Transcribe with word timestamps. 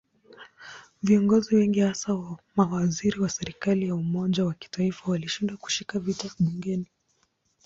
Viongozi 1.03 1.55
wengi 1.55 1.79
hasa 1.79 2.37
mawaziri 2.55 3.19
wa 3.19 3.29
serikali 3.29 3.87
ya 3.87 3.95
umoja 3.95 4.45
wa 4.45 4.53
kitaifa 4.53 5.11
walishindwa 5.11 5.57
kushika 5.57 5.99
viti 5.99 6.31
bungeni. 6.39 6.91